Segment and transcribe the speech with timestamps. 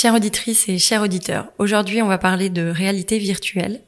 [0.00, 3.80] Chères auditrices et chers auditeurs, aujourd'hui on va parler de réalité virtuelle,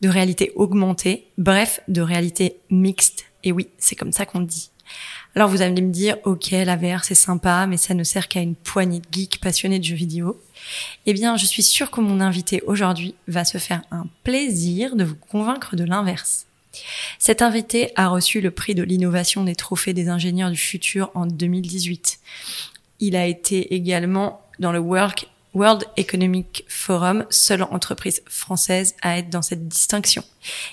[0.00, 3.26] de réalité augmentée, bref, de réalité mixte.
[3.44, 4.70] Et oui, c'est comme ça qu'on dit.
[5.34, 8.40] Alors vous allez me dire, ok, la VR c'est sympa, mais ça ne sert qu'à
[8.40, 10.40] une poignée de geeks passionnés de jeux vidéo.
[11.04, 15.04] Eh bien, je suis sûre que mon invité aujourd'hui va se faire un plaisir de
[15.04, 16.46] vous convaincre de l'inverse.
[17.18, 21.26] Cet invité a reçu le prix de l'innovation des trophées des ingénieurs du futur en
[21.26, 22.18] 2018.
[23.00, 29.30] Il a été également dans le Work World Economic Forum, seule entreprise française à être
[29.30, 30.22] dans cette distinction.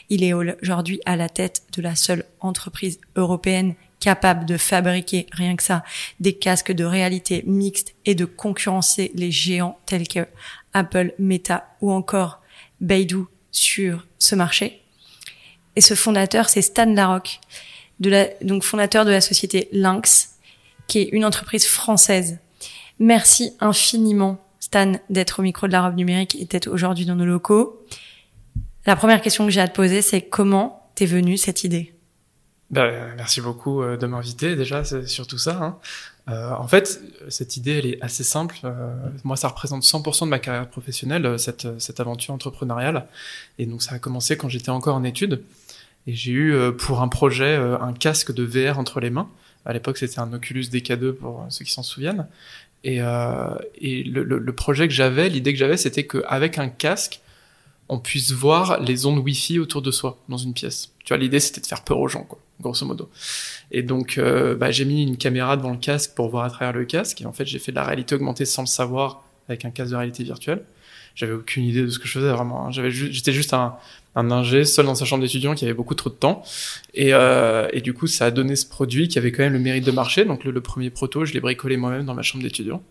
[0.09, 5.55] Il est aujourd'hui à la tête de la seule entreprise européenne capable de fabriquer, rien
[5.55, 5.83] que ça,
[6.19, 10.27] des casques de réalité mixte et de concurrencer les géants tels que
[10.73, 12.41] Apple, Meta ou encore
[12.79, 14.83] Beidou sur ce marché.
[15.75, 17.39] Et ce fondateur, c'est Stan Larocque,
[17.99, 20.35] donc fondateur de la société Lynx,
[20.85, 22.37] qui est une entreprise française.
[22.99, 27.25] Merci infiniment Stan d'être au micro de la robe numérique et d'être aujourd'hui dans nos
[27.25, 27.85] locaux.
[28.85, 31.93] La première question que j'ai à te poser, c'est comment t'es venue cette idée?
[32.69, 35.57] Ben, Merci beaucoup euh, de m'inviter déjà, c'est surtout ça.
[35.63, 35.77] Hein.
[36.27, 38.57] Euh, en fait, cette idée, elle est assez simple.
[38.65, 43.07] Euh, moi, ça représente 100% de ma carrière professionnelle, cette, cette aventure entrepreneuriale.
[43.59, 45.43] Et donc, ça a commencé quand j'étais encore en études.
[46.07, 49.29] Et j'ai eu pour un projet un casque de VR entre les mains.
[49.65, 52.27] À l'époque, c'était un Oculus DK2 pour ceux qui s'en souviennent.
[52.83, 57.21] Et, euh, le, projet que j'avais, l'idée que j'avais, c'était qu'avec un casque,
[57.89, 60.91] on puisse voir les ondes Wi-Fi autour de soi dans une pièce.
[61.03, 63.09] Tu vois, l'idée c'était de faire peur aux gens, quoi, grosso modo.
[63.71, 66.73] Et donc, euh, bah, j'ai mis une caméra devant le casque pour voir à travers
[66.73, 67.21] le casque.
[67.21, 69.91] Et en fait, j'ai fait de la réalité augmentée sans le savoir avec un casque
[69.91, 70.63] de réalité virtuelle.
[71.17, 72.69] J'avais aucune idée de ce que je faisais vraiment.
[72.69, 73.75] J'avais, j'étais juste un,
[74.15, 76.43] un ingé seul dans sa chambre d'étudiant qui avait beaucoup trop de temps.
[76.93, 79.59] Et, euh, et, du coup, ça a donné ce produit qui avait quand même le
[79.59, 80.25] mérite de marcher.
[80.25, 82.83] Donc le, le premier proto, je l'ai bricolé moi-même dans ma chambre d'étudiant.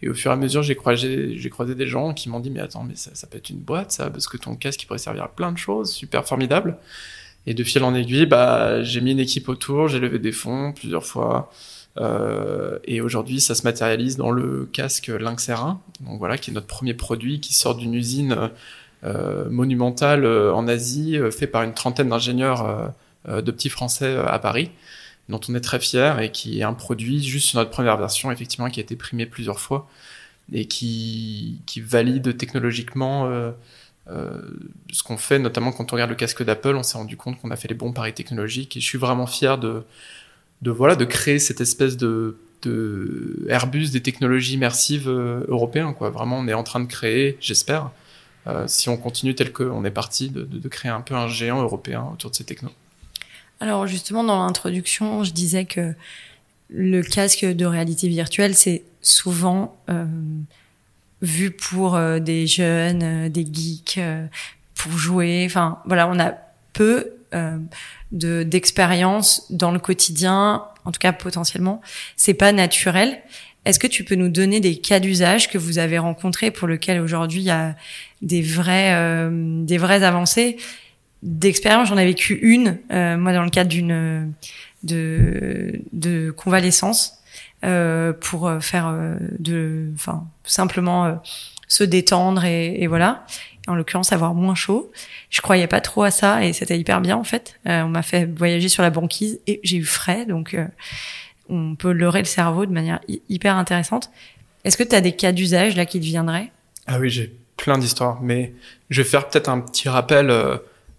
[0.00, 2.50] Et au fur et à mesure, j'ai croisé, j'ai croisé des gens qui m'ont dit,
[2.50, 4.86] mais attends, mais ça, ça, peut être une boîte, ça, parce que ton casque, il
[4.86, 6.78] pourrait servir à plein de choses, super formidable.
[7.46, 10.72] Et de fil en aiguille, bah, j'ai mis une équipe autour, j'ai levé des fonds
[10.72, 11.52] plusieurs fois.
[11.98, 16.54] Euh, et aujourd'hui, ça se matérialise dans le casque Lynx R1, donc voilà, qui est
[16.54, 18.50] notre premier produit qui sort d'une usine
[19.04, 22.92] euh, monumental euh, en Asie, euh, fait par une trentaine d'ingénieurs
[23.26, 24.70] de petits Français à Paris,
[25.28, 28.30] dont on est très fier et qui est un produit juste sur notre première version,
[28.30, 29.88] effectivement, qui a été primé plusieurs fois
[30.52, 33.52] et qui, qui valide technologiquement euh,
[34.08, 34.42] euh,
[34.92, 37.50] ce qu'on fait, notamment quand on regarde le casque d'Apple, on s'est rendu compte qu'on
[37.50, 39.84] a fait les bons paris technologiques et je suis vraiment fier de,
[40.64, 42.38] de voilà, de créer cette espèce de,
[43.46, 46.08] Airbus des technologies immersives euh, européens, quoi.
[46.08, 47.90] Vraiment, on est en train de créer, j'espère,
[48.46, 52.08] euh, si on continue tel qu'on est parti, de, créer un peu un géant européen
[52.14, 52.70] autour de ces technos.
[53.60, 55.92] Alors justement, dans l'introduction, je disais que
[56.70, 60.06] le casque de réalité virtuelle, c'est souvent euh,
[61.20, 64.00] vu pour des jeunes, des geeks,
[64.74, 65.44] pour jouer.
[65.44, 66.32] Enfin, voilà, on a
[66.72, 67.12] peu
[68.12, 71.80] de d'expérience dans le quotidien, en tout cas potentiellement.
[72.16, 73.22] C'est pas naturel.
[73.64, 77.00] Est-ce que tu peux nous donner des cas d'usage que vous avez rencontrés pour lesquels
[77.00, 77.74] aujourd'hui il y a
[78.20, 80.58] des vrais, euh, des vraies avancées?
[81.22, 84.34] D'expérience J'en ai vécu une, euh, moi dans le cadre d'une
[84.82, 87.18] de, de convalescence
[87.64, 91.14] euh, pour faire euh, de, enfin simplement euh,
[91.66, 93.24] se détendre et, et voilà.
[93.66, 94.92] En l'occurrence, avoir moins chaud.
[95.30, 97.58] Je croyais pas trop à ça et c'était hyper bien en fait.
[97.64, 100.56] on m'a fait voyager sur la banquise et j'ai eu frais, donc
[101.48, 104.10] on peut leurrer le cerveau de manière hyper intéressante.
[104.64, 106.50] Est-ce que tu as des cas d'usage là qui te viendraient?
[106.86, 108.52] Ah oui, j'ai plein d'histoires, mais
[108.90, 110.56] je vais faire peut-être un petit rappel euh,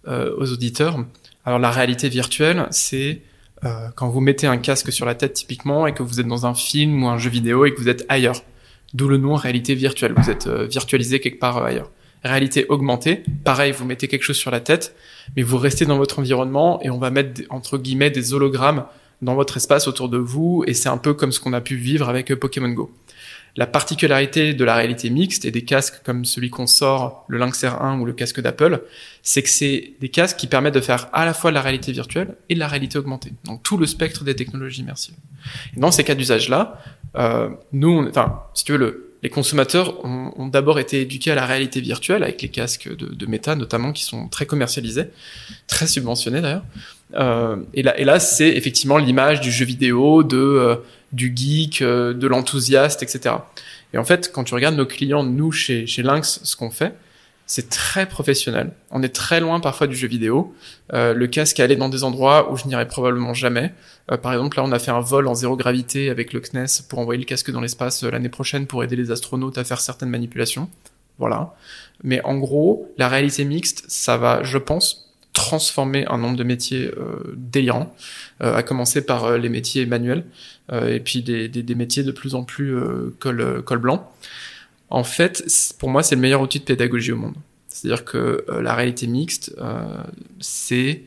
[0.08, 1.04] euh, aux auditeurs.
[1.44, 3.22] Alors la réalité virtuelle, c'est
[3.64, 6.46] euh, quand vous mettez un casque sur la tête typiquement et que vous êtes dans
[6.46, 8.42] un film ou un jeu vidéo et que vous êtes ailleurs.
[8.94, 10.14] D'où le nom réalité virtuelle.
[10.16, 11.90] Vous êtes euh, virtualisé quelque part ailleurs.
[12.26, 14.96] Réalité augmentée, pareil, vous mettez quelque chose sur la tête,
[15.36, 18.84] mais vous restez dans votre environnement et on va mettre entre guillemets des hologrammes
[19.22, 21.76] dans votre espace autour de vous et c'est un peu comme ce qu'on a pu
[21.76, 22.90] vivre avec Pokémon Go.
[23.56, 27.64] La particularité de la réalité mixte et des casques comme celui qu'on sort, le Lynx
[27.64, 28.82] R1 ou le casque d'Apple,
[29.22, 31.92] c'est que c'est des casques qui permettent de faire à la fois de la réalité
[31.92, 33.32] virtuelle et de la réalité augmentée.
[33.44, 35.14] Donc tout le spectre des technologies immersives.
[35.74, 36.82] Et dans ces cas d'usage-là,
[37.16, 41.46] euh, nous, enfin, si tu veux, le, les consommateurs ont, d'abord été éduqués à la
[41.46, 45.06] réalité virtuelle avec les casques de, de Meta notamment qui sont très commercialisés,
[45.66, 46.64] très subventionnés d'ailleurs.
[47.14, 50.76] Euh, et là, et là c'est effectivement l'image du jeu vidéo, de euh,
[51.12, 53.36] du geek, euh, de l'enthousiaste, etc.
[53.94, 56.94] Et en fait, quand tu regardes nos clients, nous chez chez Lynx, ce qu'on fait,
[57.46, 58.72] c'est très professionnel.
[58.90, 60.52] On est très loin parfois du jeu vidéo.
[60.92, 63.72] Euh, le casque est allé dans des endroits où je n'irai probablement jamais.
[64.10, 66.82] Euh, par exemple, là, on a fait un vol en zéro gravité avec le CNES
[66.88, 69.80] pour envoyer le casque dans l'espace euh, l'année prochaine pour aider les astronautes à faire
[69.80, 70.68] certaines manipulations.
[71.18, 71.54] Voilà.
[72.02, 76.90] Mais en gros, la réalité mixte, ça va, je pense, transformer un nombre de métiers
[76.96, 77.94] euh, délirants,
[78.40, 80.24] à commencer par les métiers manuels
[80.72, 82.76] et puis des, des, des, métiers de plus en plus
[83.18, 84.12] col, col blanc.
[84.90, 85.44] En fait,
[85.78, 87.34] pour moi, c'est le meilleur outil de pédagogie au monde.
[87.68, 89.54] C'est-à-dire que la réalité mixte,
[90.40, 91.02] c'est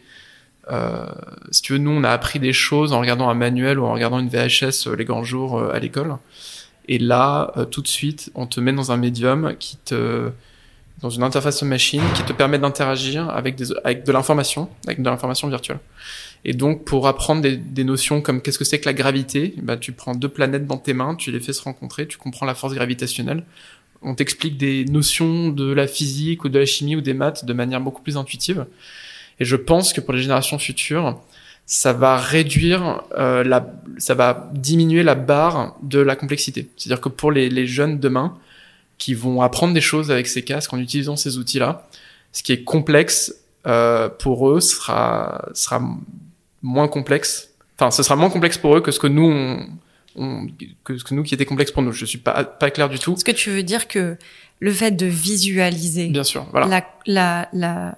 [0.71, 1.05] euh,
[1.51, 3.93] si tu veux, nous, on a appris des choses en regardant un manuel ou en
[3.93, 6.15] regardant une VHS euh, les grands jours euh, à l'école.
[6.87, 10.31] Et là, tout de suite, on te met dans un médium qui te,
[11.03, 15.07] dans une interface machine qui te permet d'interagir avec des, avec de l'information, avec de
[15.07, 15.77] l'information virtuelle.
[16.45, 19.77] Et donc, pour apprendre des, des notions comme qu'est-ce que c'est que la gravité, bah,
[19.77, 22.55] tu prends deux planètes dans tes mains, tu les fais se rencontrer, tu comprends la
[22.55, 23.43] force gravitationnelle.
[24.01, 27.53] On t'explique des notions de la physique ou de la chimie ou des maths de
[27.53, 28.65] manière beaucoup plus intuitive.
[29.39, 31.19] Et je pense que pour les générations futures,
[31.65, 36.69] ça va réduire euh, la, ça va diminuer la barre de la complexité.
[36.75, 38.37] C'est-à-dire que pour les, les, jeunes demain
[38.97, 41.87] qui vont apprendre des choses avec ces casques en utilisant ces outils-là,
[42.31, 43.35] ce qui est complexe
[43.67, 45.81] euh, pour eux sera sera
[46.61, 47.49] moins complexe.
[47.77, 49.67] Enfin, ce sera moins complexe pour eux que ce que nous on,
[50.15, 50.47] on,
[50.83, 51.91] que ce que nous qui était complexe pour nous.
[51.91, 53.13] Je suis pas pas clair du tout.
[53.13, 54.17] Est-ce que tu veux dire que
[54.59, 56.67] le fait de visualiser bien sûr voilà.
[56.67, 57.95] la, la, la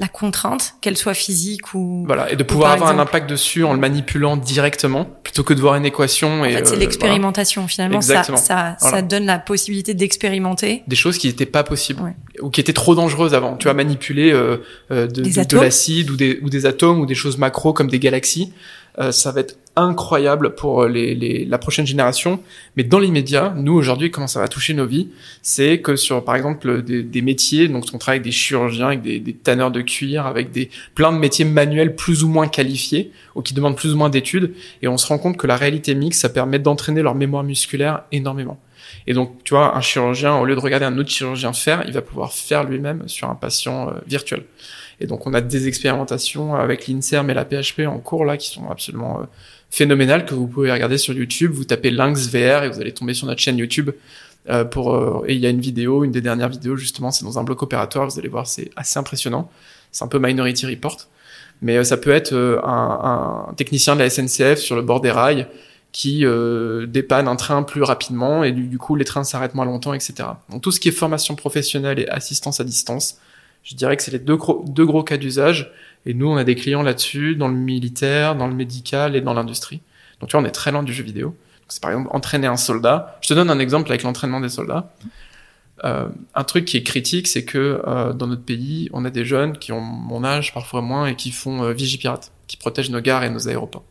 [0.00, 3.74] la contrainte, qu'elle soit physique ou voilà, et de pouvoir avoir un impact dessus en
[3.74, 6.40] le manipulant directement plutôt que de voir une équation.
[6.40, 7.96] En et fait, c'est euh, l'expérimentation finalement.
[7.96, 8.38] Exactement.
[8.38, 8.96] Ça, ça, Voilà.
[8.96, 10.82] ça donne la possibilité d'expérimenter.
[10.88, 12.14] des choses qui n'étaient pas possibles Ouais.
[12.40, 13.56] ou qui étaient trop dangereuses avant.
[13.56, 14.56] Tu as manipulé euh,
[14.90, 18.52] euh, de, l'acide ou des, ou des atomes ou des choses macro comme des galaxies.
[18.98, 22.40] Euh, ça va être incroyable pour les, les, la prochaine génération.
[22.76, 25.08] Mais dans l'immédiat, nous aujourd'hui, comment ça va toucher nos vies,
[25.42, 29.02] c'est que sur par exemple des, des métiers, donc on travaille avec des chirurgiens, avec
[29.02, 33.12] des, des tanneurs de cuir, avec des plein de métiers manuels plus ou moins qualifiés
[33.34, 35.94] ou qui demandent plus ou moins d'études, et on se rend compte que la réalité
[35.94, 38.58] mixte, ça permet d'entraîner leur mémoire musculaire énormément.
[39.06, 41.92] Et donc, tu vois, un chirurgien, au lieu de regarder un autre chirurgien faire, il
[41.92, 44.44] va pouvoir faire lui-même sur un patient euh, virtuel.
[45.00, 48.48] Et donc, on a des expérimentations avec l'INSERM et la PHP en cours là qui
[48.48, 49.24] sont absolument euh,
[49.70, 51.52] phénoménales que vous pouvez regarder sur YouTube.
[51.52, 53.90] Vous tapez Lynx VR et vous allez tomber sur notre chaîne YouTube.
[54.48, 57.24] Euh, pour euh, et il y a une vidéo, une des dernières vidéos justement, c'est
[57.24, 58.08] dans un bloc opératoire.
[58.08, 59.50] Vous allez voir, c'est assez impressionnant.
[59.92, 61.08] C'est un peu Minority Report,
[61.62, 65.00] mais euh, ça peut être euh, un, un technicien de la SNCF sur le bord
[65.00, 65.46] des rails
[65.92, 69.64] qui euh, dépanne un train plus rapidement et du, du coup les trains s'arrêtent moins
[69.64, 70.14] longtemps, etc.
[70.48, 73.18] Donc tout ce qui est formation professionnelle et assistance à distance,
[73.64, 75.72] je dirais que c'est les deux gros, deux gros cas d'usage.
[76.06, 79.34] Et nous, on a des clients là-dessus, dans le militaire, dans le médical et dans
[79.34, 79.80] l'industrie.
[80.20, 81.36] Donc tu vois, on est très loin du jeu vidéo.
[81.68, 83.18] C'est par exemple entraîner un soldat.
[83.22, 84.92] Je te donne un exemple avec l'entraînement des soldats.
[85.84, 89.24] Euh, un truc qui est critique, c'est que euh, dans notre pays, on a des
[89.24, 93.00] jeunes qui ont mon âge, parfois moins, et qui font euh, vigipirate, qui protègent nos
[93.00, 93.84] gares et nos aéroports.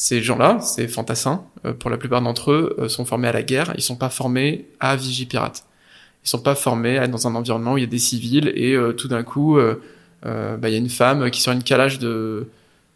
[0.00, 3.42] Ces gens-là, ces fantassins, euh, pour la plupart d'entre eux, euh, sont formés à la
[3.42, 3.72] guerre.
[3.76, 5.64] Ils sont pas formés à vigipirate.
[6.24, 8.52] Ils sont pas formés à être dans un environnement où il y a des civils
[8.54, 9.58] et euh, tout d'un coup,
[10.26, 12.48] euh, bah, il y a une femme qui sort une calage de,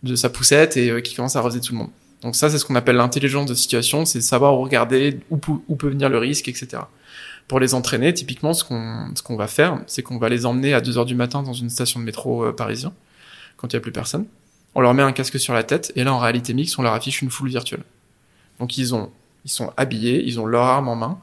[0.03, 1.91] de sa poussette et euh, qui commence à arroser tout le monde.
[2.23, 5.39] Donc ça, c'est ce qu'on appelle l'intelligence de situation, c'est savoir regarder, où,
[5.69, 6.83] où peut venir le risque, etc.
[7.49, 10.81] Pour les entraîner, typiquement, ce qu'on ce va faire, c'est qu'on va les emmener à
[10.81, 12.93] 2 heures du matin dans une station de métro euh, parisien,
[13.57, 14.27] quand il n'y a plus personne.
[14.75, 16.95] On leur met un casque sur la tête, et là, en réalité mixte, on leur
[16.95, 17.83] affiche une foule virtuelle.
[18.59, 19.11] Donc ils ont,
[19.45, 21.19] ils sont habillés, ils ont leur arme en main,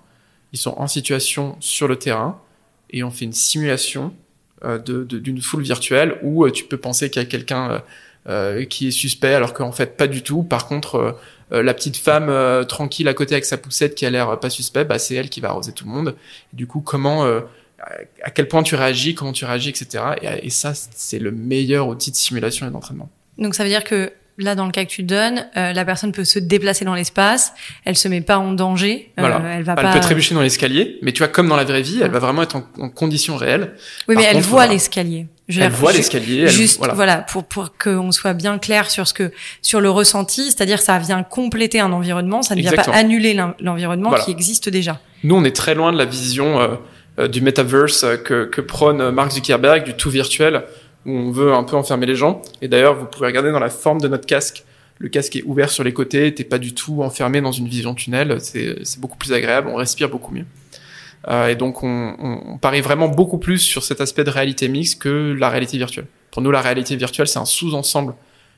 [0.51, 2.39] ils sont en situation sur le terrain,
[2.89, 4.13] et on fait une simulation
[4.65, 7.81] euh, d'une foule virtuelle où euh, tu peux penser qu'il y a quelqu'un
[8.27, 10.43] euh, qui est suspect, alors qu'en fait pas du tout.
[10.43, 11.17] Par contre,
[11.51, 12.31] la petite femme
[12.67, 15.39] tranquille à côté avec sa poussette qui a l'air pas suspect, bah, c'est elle qui
[15.39, 16.15] va arroser tout le monde.
[16.53, 20.03] Et du coup, comment, à quel point tu réagis, comment tu réagis, etc.
[20.21, 23.09] Et, et ça, c'est le meilleur outil de simulation et d'entraînement.
[23.39, 26.11] Donc ça veut dire que là, dans le cas que tu donnes, euh, la personne
[26.11, 27.53] peut se déplacer dans l'espace,
[27.85, 29.41] elle se met pas en danger, euh, Voilà.
[29.55, 29.93] elle va Elle pas.
[29.93, 32.41] peut trébucher dans l'escalier, mais tu vois, comme dans la vraie vie, elle va vraiment
[32.43, 33.73] être en, en conditions réelles.
[34.07, 34.73] Oui, mais elle voit voilà.
[34.73, 35.27] l'escalier.
[35.47, 36.47] Je veux Elle voit l'escalier.
[36.47, 36.93] Juste, voilà.
[36.93, 39.31] voilà, pour pour qu'on soit bien clair sur ce que
[39.63, 42.93] sur le ressenti, c'est-à-dire ça vient compléter un environnement, ça ne vient Exactement.
[42.93, 44.23] pas annuler l'en- l'environnement Voilà.
[44.25, 44.99] qui existe déjà.
[45.23, 46.67] Nous, on est très loin de la vision euh,
[47.19, 50.63] euh, du metaverse euh, que, que prône Mark Zuckerberg, du tout virtuel,
[51.05, 52.41] où on veut un peu enfermer les gens.
[52.61, 54.63] Et d'ailleurs, vous pouvez regarder dans la forme de notre casque
[54.99, 57.95] le casque est ouvert sur les côtés, t'es pas du tout enfermé dans une vision
[57.95, 60.45] tunnel, c'est beaucoup plus agréable, on respire beaucoup mieux.
[61.27, 65.35] Euh, et donc on, parie vraiment beaucoup plus sur cet aspect de réalité mixte que
[65.37, 66.05] la réalité virtuelle.
[66.31, 68.13] Pour nous, la réalité virtuelle, c'est un sous-ensemble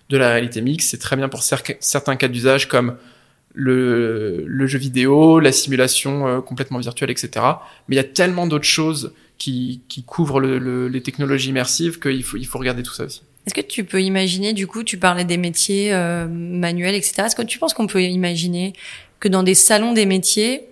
[0.10, 0.90] de la réalité mixte.
[0.90, 2.98] C'est très bien pour certains cas d'usage comme
[3.54, 7.30] le, le, jeu vidéo, la simulation euh, complètement virtuelle, etc.
[7.88, 12.24] Mais il y a tellement d'autres choses qui, qui couvrent le, les technologies immersives qu'il
[12.24, 13.24] faut, il faut regarder tout ça aussi.
[13.48, 17.24] Est-ce que tu peux imaginer, du coup, tu parlais des métiers euh, manuels, etc.
[17.26, 18.74] Est-ce que tu penses qu'on peut imaginer
[19.20, 20.68] que dans des salons des métiers,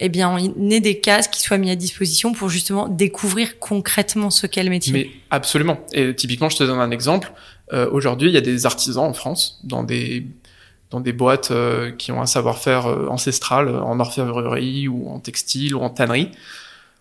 [0.00, 4.30] eh bien, on ait des casques qui soient mis à disposition pour justement découvrir concrètement
[4.30, 4.92] ce qu'est le métier?
[4.92, 5.78] Mais absolument.
[5.92, 7.32] Et typiquement, je te donne un exemple.
[7.72, 10.26] Euh, Aujourd'hui, il y a des artisans en France, dans des
[10.90, 15.74] dans des boîtes euh, qui ont un savoir-faire euh, ancestral en orfèvrerie ou en textile
[15.74, 16.30] ou en tannerie,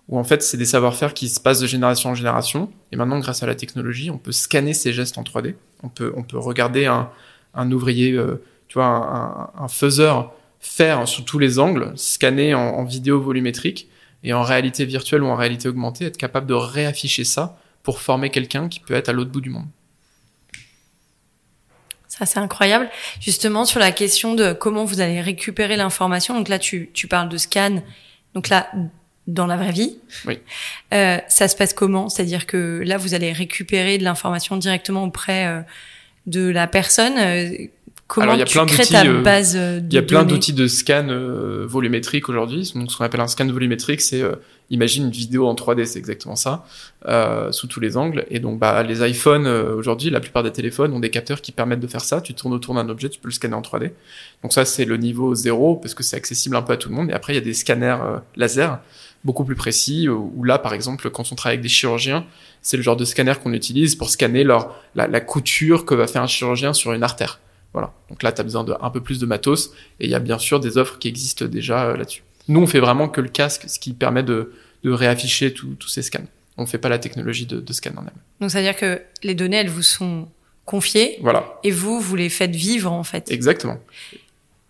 [0.10, 2.72] où en fait c'est des savoir-faire qui se passent de génération en génération.
[2.92, 5.56] Et maintenant, grâce à la technologie, on peut scanner ces gestes en 3D.
[5.84, 7.10] On peut on peut regarder un
[7.58, 12.62] un ouvrier, euh, tu vois, un, un, faiseur faire sous tous les angles, scanner en,
[12.62, 13.90] en, vidéo volumétrique
[14.24, 18.30] et en réalité virtuelle ou en réalité augmentée, être capable de réafficher ça pour former
[18.30, 19.68] quelqu'un qui peut être à l'autre bout du monde.
[22.08, 22.90] Ça, c'est incroyable.
[23.20, 26.36] Justement, sur la question de comment vous allez récupérer l'information.
[26.36, 27.84] Donc là, tu, tu parles de scan.
[28.34, 28.72] Donc là,
[29.28, 29.98] dans la vraie vie.
[30.26, 30.40] Oui.
[30.94, 32.10] Euh, ça se passe comment?
[32.10, 35.62] C'est-à-dire que là, vous allez récupérer de l'information directement auprès euh,
[36.26, 37.14] de la personne.
[37.18, 37.50] Euh,
[38.08, 40.24] comment Alors, y a tu plein crées ta euh, base de Il y a plein
[40.24, 41.08] d'outils de scan
[41.66, 42.72] volumétrique aujourd'hui.
[42.74, 44.24] Donc, ce qu'on appelle un scan volumétrique, c'est
[44.70, 46.66] imagine une vidéo en 3D, c'est exactement ça,
[47.08, 48.26] euh, sous tous les angles.
[48.30, 51.52] Et donc, bah, les iPhones euh, aujourd'hui, la plupart des téléphones ont des capteurs qui
[51.52, 52.22] permettent de faire ça.
[52.22, 53.92] Tu tournes autour d'un objet, tu peux le scanner en 3D.
[54.44, 56.96] Donc ça, c'est le niveau zéro parce que c'est accessible un peu à tout le
[56.96, 57.10] monde.
[57.10, 58.80] Et après, il y a des scanners euh, laser
[59.28, 60.10] beaucoup plus précis.
[60.10, 62.26] Où là, par exemple, quand on travaille avec des chirurgiens,
[62.64, 66.08] c'est le genre de scanner qu'on utilise pour scanner leur la, la couture que va
[66.08, 67.40] faire un chirurgien sur une artère.
[67.74, 67.94] Voilà.
[68.10, 69.72] Donc là, tu as besoin de un peu plus de matos.
[70.00, 72.24] Et il y a bien sûr des offres qui existent déjà euh, là-dessus.
[72.48, 74.54] Nous, on fait vraiment que le casque, ce qui permet de,
[74.84, 76.26] de réafficher tous ces scans.
[76.56, 78.14] On ne fait pas la technologie de, de scan en elle.
[78.40, 80.28] Donc, ça veut dire que les données, elles vous sont
[80.66, 81.18] confiées.
[81.22, 81.60] Voilà.
[81.64, 83.30] Et vous, vous les faites vivre, en fait.
[83.30, 83.78] Exactement.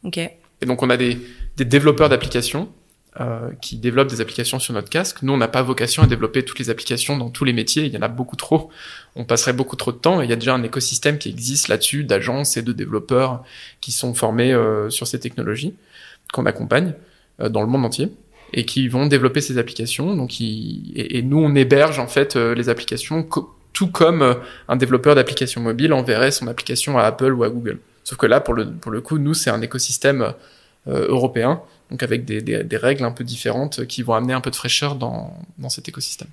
[0.03, 0.17] OK.
[0.17, 1.19] Et donc, on a des,
[1.55, 2.67] des développeurs d'applications
[3.19, 5.21] euh, qui développent des applications sur notre casque.
[5.23, 7.85] Nous, on n'a pas vocation à développer toutes les applications dans tous les métiers.
[7.85, 8.69] Il y en a beaucoup trop.
[9.15, 10.21] On passerait beaucoup trop de temps.
[10.21, 13.43] Il y a déjà un écosystème qui existe là-dessus d'agences et de développeurs
[13.81, 15.73] qui sont formés euh, sur ces technologies
[16.33, 16.93] qu'on accompagne
[17.39, 18.11] euh, dans le monde entier
[18.53, 20.15] et qui vont développer ces applications.
[20.15, 23.27] Donc, ils, et, nous, on héberge en fait euh, les applications
[23.73, 24.33] tout comme euh,
[24.67, 27.79] un développeur d'applications mobiles enverrait son application à Apple ou à Google.
[28.03, 30.33] Sauf que là, pour le, pour le coup, nous, c'est un écosystème
[30.87, 34.51] européen, donc avec des, des, des, règles un peu différentes qui vont amener un peu
[34.51, 36.29] de fraîcheur dans, dans cet écosystème.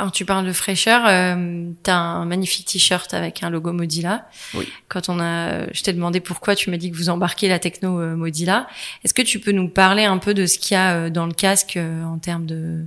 [0.00, 4.26] Alors tu parles de fraîcheur, euh, tu as un magnifique t-shirt avec un logo Modila.
[4.54, 4.66] Oui.
[4.88, 8.00] Quand on a, je t'ai demandé pourquoi, tu m'as dit que vous embarquez la techno
[8.00, 8.66] euh, Modila.
[9.04, 11.26] Est-ce que tu peux nous parler un peu de ce qu'il y a euh, dans
[11.26, 12.86] le casque euh, en termes de,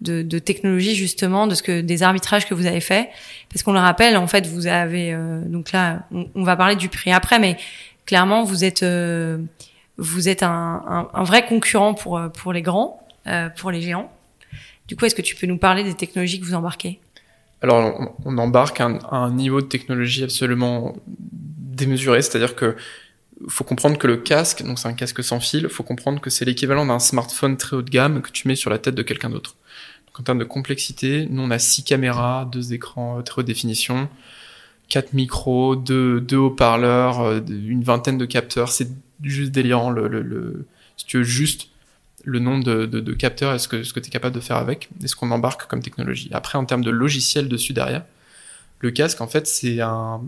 [0.00, 3.10] de, de, technologie justement, de ce que des arbitrages que vous avez fait
[3.52, 6.76] Parce qu'on le rappelle, en fait, vous avez euh, donc là, on, on, va parler
[6.76, 7.58] du prix après, mais
[8.06, 8.82] clairement, vous êtes
[9.98, 13.06] vous êtes un, un, un, vrai concurrent pour pour les grands,
[13.56, 14.10] pour les géants.
[14.86, 16.98] Du coup, est-ce que tu peux nous parler des technologies que vous embarquez?
[17.60, 22.76] Alors, on, embarque un, un, niveau de technologie absolument démesuré, c'est-à-dire que
[23.48, 26.44] faut comprendre que le casque, donc c'est un casque sans fil, faut comprendre que c'est
[26.44, 29.30] l'équivalent d'un smartphone très haut de gamme que tu mets sur la tête de quelqu'un
[29.30, 29.56] d'autre.
[30.18, 34.08] En termes de complexité, nous on a six caméras, deux écrans très haute définition,
[34.88, 38.70] quatre micros, deux, haut-parleurs, euh, une vingtaine de capteurs.
[38.70, 38.88] C'est
[39.22, 39.94] juste délirant.
[40.96, 41.68] Si tu veux juste
[42.24, 45.16] le nombre de, capteurs est ce que, tu es capable de faire avec et ce
[45.16, 46.28] qu'on embarque comme technologie.
[46.32, 48.04] Après, en termes de logiciel dessus derrière,
[48.80, 50.20] le casque, en fait, c'est un,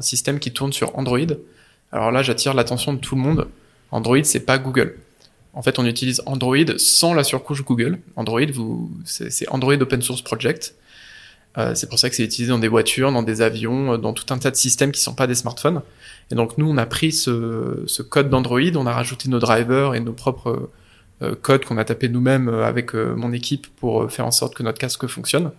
[0.00, 1.18] système qui tourne sur Android.
[1.90, 3.48] Alors là, j'attire l'attention de tout le monde.
[3.90, 4.96] Android, c'est pas Google.
[5.52, 7.98] En fait, on utilise Android sans la surcouche Google.
[8.16, 8.40] Android,
[9.04, 10.74] c'est Android Open Source Project.
[11.58, 14.32] Euh, c'est pour ça que c'est utilisé dans des voitures, dans des avions, dans tout
[14.32, 15.82] un tas de systèmes qui sont pas des smartphones.
[16.30, 19.94] Et donc nous, on a pris ce, ce code d'Android, on a rajouté nos drivers
[19.94, 20.70] et nos propres
[21.22, 24.54] euh, codes qu'on a tapé nous-mêmes euh, avec euh, mon équipe pour faire en sorte
[24.54, 25.52] que notre casque fonctionne.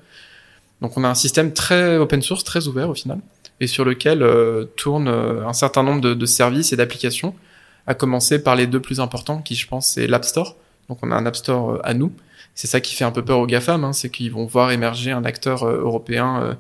[0.82, 3.20] Donc on a un système très open source, très ouvert au final,
[3.60, 7.36] et sur lequel euh, tourne un certain nombre de, de services et d'applications,
[7.88, 10.58] à commencer par les deux plus importants, qui je pense c'est l'App Store.
[10.90, 12.12] Donc on a un App Store à nous.
[12.56, 15.12] C'est ça qui fait un peu peur aux GAFAM, hein, c'est qu'ils vont voir émerger
[15.12, 16.58] un acteur européen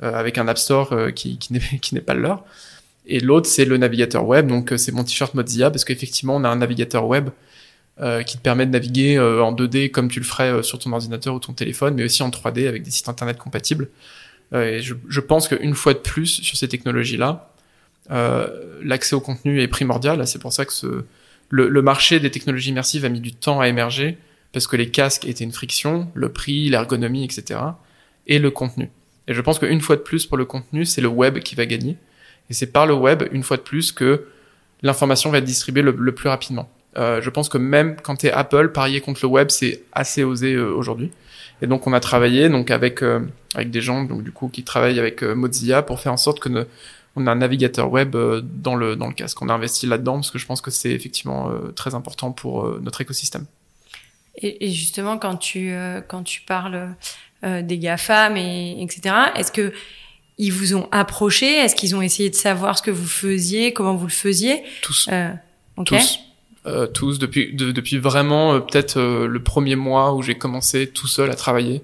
[0.00, 1.38] avec un App Store qui,
[1.92, 2.44] n'est pas le leur.
[3.06, 4.46] Et l'autre, c'est le navigateur web.
[4.46, 7.30] Donc, euh, c'est mon t-shirt Mozilla parce qu'effectivement, on a un navigateur web
[8.00, 10.78] euh, qui te permet de naviguer euh, en 2D comme tu le ferais euh, sur
[10.78, 13.88] ton ordinateur ou ton téléphone, mais aussi en 3D avec des sites internet compatibles.
[14.52, 17.48] Euh, je, je pense qu'une fois de plus, sur ces technologies-là,
[18.84, 20.26] L'accès au contenu est primordial.
[20.26, 20.72] C'est pour ça que
[21.48, 24.18] le, le, marché des technologies immersives a mis du temps à émerger
[24.52, 27.60] parce que les casques étaient une friction, le prix, l'ergonomie, etc.
[28.26, 28.90] et le contenu.
[29.28, 31.66] Et je pense qu'une fois de plus, pour le contenu, c'est le web qui va
[31.66, 31.96] gagner.
[32.50, 34.26] Et c'est par le web, une fois de plus, que
[34.82, 36.68] l'information va être distribuée le, plus rapidement.
[36.98, 40.24] Euh, je pense que même quand tu es Apple, parier contre le web, c'est assez
[40.24, 41.10] osé euh, aujourd'hui.
[41.62, 43.20] Et donc on a travaillé donc avec euh,
[43.54, 46.40] avec des gens donc du coup qui travaillent avec euh, Mozilla pour faire en sorte
[46.40, 46.64] que ne,
[47.14, 49.40] on a un navigateur web dans le dans le casque.
[49.40, 53.00] On a investi là-dedans parce que je pense que c'est effectivement très important pour notre
[53.00, 53.46] écosystème.
[54.36, 55.74] Et, et, justement quand tu
[56.08, 56.94] quand tu parles
[57.42, 59.14] des GAFAM et etc.
[59.36, 59.72] Est-ce que
[60.38, 61.46] ils vous ont approché?
[61.46, 64.62] Est-ce qu'ils ont essayé de savoir ce que vous faisiez, comment vous le faisiez?
[64.80, 65.08] Tous.
[65.12, 65.32] Euh,
[65.84, 66.18] Tous.
[66.64, 71.08] Euh, tous depuis depuis vraiment euh, peut-être euh, le premier mois où j'ai commencé tout
[71.08, 71.82] seul à travailler.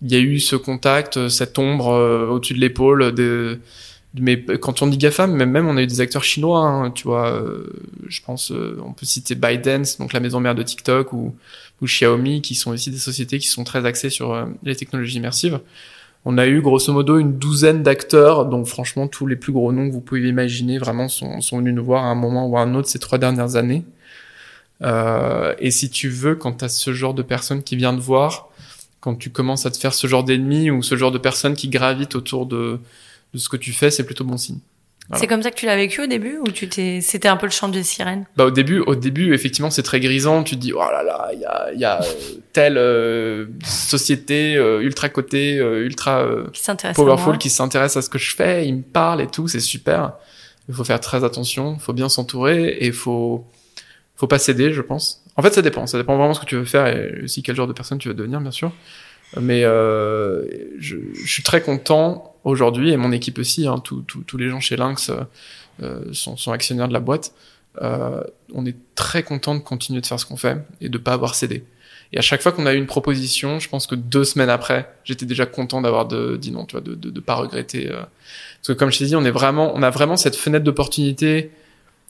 [0.00, 1.88] Il y a eu ce contact, cette ombre
[2.30, 3.60] au-dessus de l'épaule de
[4.14, 7.04] mais quand on dit GAFAM, même, même on a eu des acteurs chinois, hein, tu
[7.04, 7.42] vois,
[8.08, 11.36] je pense, on peut citer ByteDance, donc la maison mère de TikTok, ou,
[11.80, 15.60] ou Xiaomi, qui sont aussi des sociétés qui sont très axées sur les technologies immersives
[16.24, 19.88] on a eu grosso modo une douzaine d'acteurs, donc franchement tous les plus gros noms
[19.88, 22.60] que vous pouvez imaginer vraiment sont, sont venus nous voir à un moment ou à
[22.60, 23.84] un autre ces trois dernières années.
[24.82, 28.02] Euh, et si tu veux, quand tu as ce genre de personnes qui viennent te
[28.02, 28.50] voir,
[29.00, 31.68] quand tu commences à te faire ce genre d'ennemis ou ce genre de personnes qui
[31.68, 32.78] gravitent autour de,
[33.32, 34.58] de ce que tu fais, c'est plutôt bon signe.
[35.14, 37.46] C'est comme ça que tu l'as vécu au début ou tu t'es c'était un peu
[37.46, 40.60] le chant de sirène Bah au début au début effectivement c'est très grisant, tu te
[40.60, 42.06] dis oh là là, il y a il y a euh,
[42.52, 46.26] telle euh, société euh, ultra cotée, ultra
[46.94, 50.12] powerful qui s'intéresse à ce que je fais, il me parle et tout, c'est super.
[50.68, 53.46] Il faut faire très attention, il faut bien s'entourer et faut
[54.16, 55.24] faut pas céder, je pense.
[55.36, 57.42] En fait, ça dépend, ça dépend vraiment de ce que tu veux faire et aussi
[57.42, 58.72] quel genre de personne tu veux devenir bien sûr.
[59.36, 64.60] Mais je, je suis très content aujourd'hui, et mon équipe aussi, hein, tous les gens
[64.60, 65.20] chez Lynx euh,
[65.82, 67.32] euh, sont, sont, actionnaires de la boîte,
[67.82, 68.22] euh,
[68.54, 71.34] on est très content de continuer de faire ce qu'on fait et de pas avoir
[71.34, 71.64] cédé.
[72.12, 74.90] Et à chaque fois qu'on a eu une proposition, je pense que deux semaines après,
[75.04, 77.90] j'étais déjà content d'avoir dit non, tu vois, de, de, de pas regretter.
[77.90, 77.96] Euh.
[77.96, 81.50] Parce que comme je t'ai dit, on est vraiment, on a vraiment cette fenêtre d'opportunité,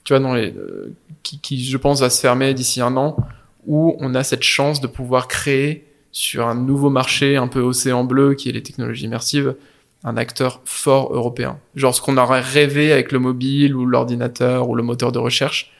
[0.05, 0.55] tu vois, dans les,
[1.25, 3.16] qui, qui, je pense, va se fermer d'ici un an,
[3.66, 5.85] où on a cette chance de pouvoir créer
[6.19, 9.55] sur un nouveau marché un peu océan bleu, qui est les technologies immersives,
[10.03, 11.61] un acteur fort européen.
[11.77, 15.73] Genre ce qu'on aurait rêvé avec le mobile ou l'ordinateur ou le moteur de recherche,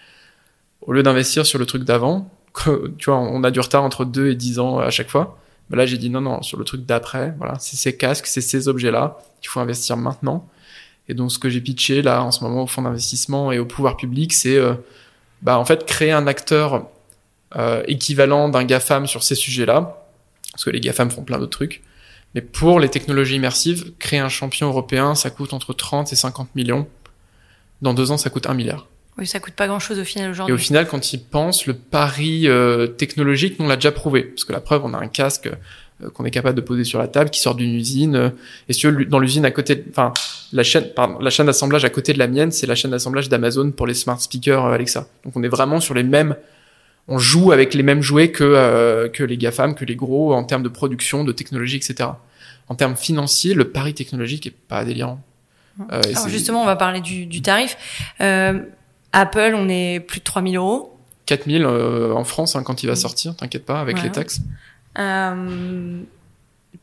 [0.83, 2.31] au lieu d'investir sur le truc d'avant,
[2.98, 5.38] tu vois, on a du retard entre 2 et 10 ans à chaque fois.
[5.70, 8.40] Mais là, j'ai dit non, non, sur le truc d'après, voilà, c'est ces casques, c'est
[8.40, 10.48] ces objets-là qu'il faut investir maintenant.
[11.09, 13.64] Et donc, ce que j'ai pitché là, en ce moment, au fonds d'investissement et au
[13.64, 14.74] pouvoir public, c'est, euh,
[15.42, 16.87] bah, en fait, créer un acteur
[17.57, 19.97] euh, équivalent d'un GAFAM sur ces sujets-là,
[20.58, 21.82] parce que les GAFAM font plein d'autres trucs,
[22.34, 26.56] mais pour les technologies immersives, créer un champion européen, ça coûte entre 30 et 50
[26.56, 26.88] millions.
[27.80, 28.88] Dans deux ans, ça coûte un milliard.
[29.18, 30.52] Oui, ça coûte pas grand-chose au final aujourd'hui.
[30.52, 34.22] Et au final, quand ils pensent, le pari euh, technologique, on l'a déjà prouvé.
[34.22, 35.48] Parce que la preuve, on a un casque
[36.02, 38.16] euh, qu'on est capable de poser sur la table, qui sort d'une usine.
[38.16, 38.30] Euh,
[38.68, 40.12] et si dans l'usine à côté, enfin,
[40.52, 43.28] la chaîne, pardon, la chaîne d'assemblage à côté de la mienne, c'est la chaîne d'assemblage
[43.28, 45.06] d'Amazon pour les smart speakers Alexa.
[45.24, 46.34] Donc on est vraiment sur les mêmes
[47.08, 50.44] on joue avec les mêmes jouets que euh, que les GAFAM, que les gros en
[50.44, 52.10] termes de production, de technologie, etc.
[52.68, 55.20] En termes financiers, le pari technologique est pas délirant.
[55.92, 57.76] Euh, Alors justement, on va parler du, du tarif.
[58.20, 58.60] Euh,
[59.12, 60.94] Apple, on est plus de 3000 euros.
[61.26, 64.40] 4000 euh, en France hein, quand il va sortir, t'inquiète pas, avec les taxes.
[64.98, 66.00] Euh,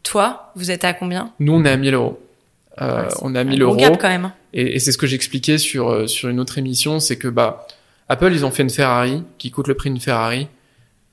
[0.04, 1.34] toi, vous êtes à combien?
[1.40, 2.20] Nous, on est à 1000 euros.
[2.82, 3.76] Euh, on est à 1000 euros.
[3.76, 4.32] Gap quand même.
[4.54, 7.68] Et, et c'est ce que j'expliquais sur sur une autre émission, c'est que bah
[8.10, 10.48] Apple, ils ont fait une Ferrari qui coûte le prix d'une Ferrari.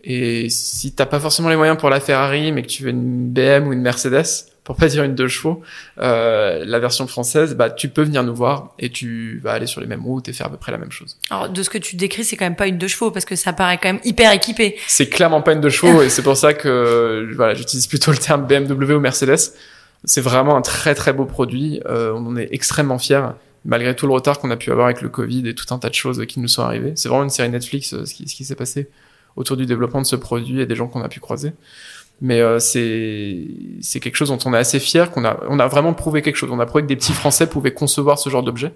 [0.05, 3.31] Et si t'as pas forcément les moyens pour la Ferrari, mais que tu veux une
[3.33, 4.27] BM ou une Mercedes,
[4.65, 5.63] pour pas dire une deux chevaux,
[5.99, 9.81] euh, la version française, bah tu peux venir nous voir et tu vas aller sur
[9.81, 11.19] les mêmes routes et faire à peu près la même chose.
[11.31, 13.35] Alors de ce que tu décris, c'est quand même pas une deux chevaux parce que
[13.35, 14.77] ça paraît quand même hyper équipé.
[14.87, 18.19] C'est clairement pas une deux chevaux et c'est pour ça que voilà, j'utilise plutôt le
[18.19, 19.53] terme BMW ou Mercedes.
[20.05, 21.81] C'est vraiment un très très beau produit.
[21.87, 23.31] Euh, on en est extrêmement fiers
[23.65, 25.89] malgré tout le retard qu'on a pu avoir avec le Covid et tout un tas
[25.89, 26.93] de choses qui nous sont arrivées.
[26.97, 28.89] C'est vraiment une série Netflix, euh, ce qui, ce qui s'est passé
[29.37, 31.53] autour du développement de ce produit et des gens qu'on a pu croiser.
[32.21, 33.47] Mais euh, c'est
[33.81, 36.37] c'est quelque chose dont on est assez fier, qu'on a on a vraiment prouvé quelque
[36.37, 36.51] chose.
[36.53, 38.73] On a prouvé que des petits Français pouvaient concevoir ce genre d'objet.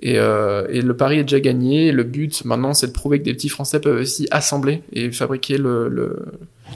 [0.00, 1.90] Et, euh, et le pari est déjà gagné.
[1.92, 5.58] Le but maintenant, c'est de prouver que des petits Français peuvent aussi assembler et fabriquer
[5.58, 5.88] le.
[5.88, 6.26] le...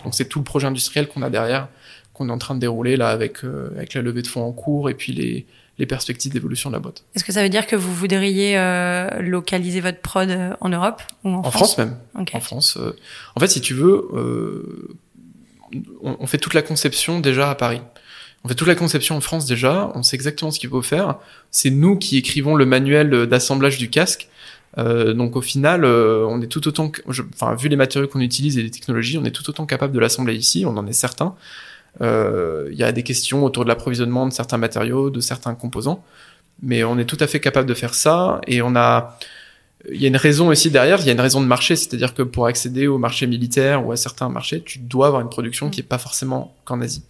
[0.04, 1.68] Donc c'est tout le projet industriel qu'on a derrière,
[2.14, 4.52] qu'on est en train de dérouler là avec euh, avec la levée de fonds en
[4.52, 5.46] cours et puis les
[5.78, 7.04] les perspectives d'évolution de la boîte.
[7.14, 11.02] Est-ce que ça veut dire que vous voudriez euh, localiser votre prod euh, en Europe
[11.24, 11.96] ou en, en France, même.
[12.14, 12.76] En France.
[12.78, 12.96] Euh,
[13.35, 14.08] en fait, si tu veux,
[16.02, 17.80] on, on, fait toute la conception déjà à Paris.
[18.44, 21.16] On fait toute la conception en France déjà, on sait exactement ce qu'il faut faire.
[21.50, 24.28] C'est nous qui écrivons le manuel d'assemblage du casque.
[24.78, 26.90] Euh, donc au final, euh, on est tout autant,
[27.35, 30.00] enfin vu les matériaux qu'on utilise et les technologies, on est tout autant capable de
[30.00, 30.64] l'assembler ici.
[30.66, 31.35] On en est certain.
[32.00, 36.02] Euh, il y a des questions autour de l'approvisionnement de certains matériaux, de certains composants,
[36.62, 38.40] mais on est tout à fait capable de faire ça.
[38.46, 39.18] Et on a,
[39.90, 41.00] il y a une raison aussi derrière.
[41.00, 43.92] Il y a une raison de marché, c'est-à-dire que pour accéder au marché militaire ou
[43.92, 47.02] à certains marchés, tu dois avoir une production qui est pas forcément qu'en Asie.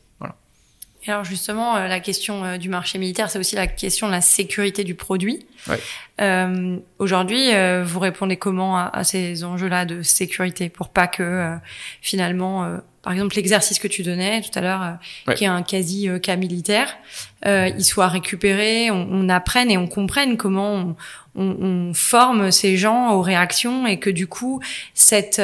[1.04, 4.12] Et alors justement, euh, la question euh, du marché militaire, c'est aussi la question de
[4.12, 5.44] la sécurité du produit.
[5.68, 5.78] Ouais.
[6.20, 11.56] Euh, Aujourd'hui, euh, vous répondez comment à, à ces enjeux-là de sécurité pour pas que
[12.00, 15.34] finalement, par exemple, l'exercice que tu donnais tout à l'heure, Ouais.
[15.34, 16.96] qui est un quasi cas militaire,
[17.44, 20.96] il soit récupéré, on, on apprenne et on comprenne comment on,
[21.34, 21.56] on,
[21.90, 24.60] on forme ces gens aux réactions et que du coup,
[24.94, 25.40] cette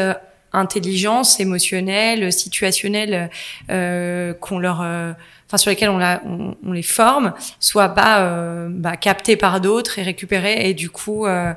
[0.52, 3.30] intelligence émotionnelle, situationnelle
[3.70, 5.12] euh, qu'on leur euh,
[5.48, 9.98] enfin sur lesquels on, la, on, les forme, soit pas euh, bah, captés par d'autres
[9.98, 11.54] et récupérés et du coup euh,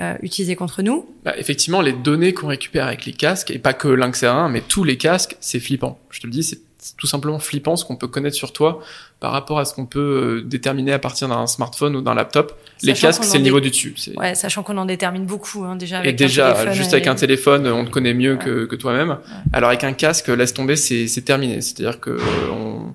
[0.00, 1.08] euh, utilisés contre nous.
[1.24, 4.60] Bah, effectivement, les données qu'on récupère avec les casques, et pas que Lynx R1, mais
[4.60, 5.98] tous les casques, c'est flippant.
[6.10, 6.60] Je te le dis, c'est
[6.96, 8.80] tout simplement flippant ce qu'on peut connaître sur toi
[9.20, 12.58] par rapport à ce qu'on peut déterminer à partir d'un smartphone ou d'un laptop.
[12.78, 13.94] Sachant les casques, c'est le niveau du dessus.
[14.16, 15.98] Ouais, sachant qu'on en détermine beaucoup hein, déjà.
[15.98, 17.08] Avec et déjà, juste avec et...
[17.08, 18.44] un téléphone, on te connaît mieux ouais.
[18.44, 19.10] que, que toi-même.
[19.10, 19.16] Ouais.
[19.52, 21.60] Alors avec un casque, laisse tomber, c'est terminé.
[21.60, 22.18] C'est-à-dire que
[22.52, 22.94] on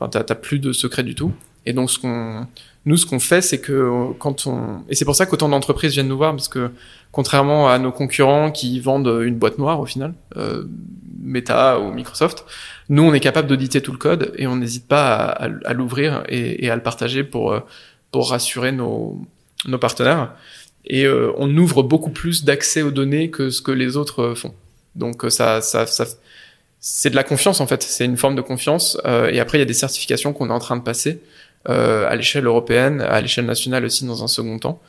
[0.00, 1.32] Enfin, t'as plus de secret du tout.
[1.66, 2.46] Et donc, ce qu'on,
[2.86, 6.08] nous, ce qu'on fait, c'est que quand on, et c'est pour ça qu'autant d'entreprises viennent
[6.08, 6.70] nous voir, parce que
[7.10, 10.64] contrairement à nos concurrents qui vendent une boîte noire au final, euh,
[11.20, 12.44] Meta ou Microsoft,
[12.88, 15.72] nous, on est capable d'auditer tout le code et on n'hésite pas à, à, à
[15.72, 17.60] l'ouvrir et, et, à le partager pour
[18.10, 19.20] pour rassurer nos
[19.66, 20.34] nos partenaires.
[20.84, 24.54] Et euh, on ouvre beaucoup plus d'accès aux données que ce que les autres font.
[24.94, 26.06] Donc ça, ça, ça
[26.80, 28.98] c'est de la confiance en fait, c'est une forme de confiance.
[29.04, 31.20] Euh, et après, il y a des certifications qu'on est en train de passer
[31.68, 34.80] euh, à l'échelle européenne, à l'échelle nationale aussi dans un second temps.